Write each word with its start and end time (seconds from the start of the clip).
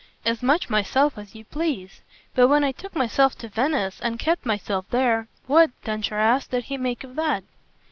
"As 0.25 0.41
much 0.41 0.67
myself 0.67 1.15
as 1.15 1.35
you 1.35 1.45
please. 1.45 2.01
But 2.33 2.47
when 2.47 2.63
I 2.63 2.71
took 2.71 2.95
myself 2.95 3.37
to 3.37 3.47
Venice 3.47 3.99
and 4.01 4.17
kept 4.17 4.47
myself 4.47 4.87
there 4.89 5.27
what," 5.45 5.69
Densher 5.83 6.15
asked, 6.17 6.49
"did 6.49 6.63
he 6.63 6.77
make 6.79 7.03
of 7.03 7.15
that?" 7.17 7.43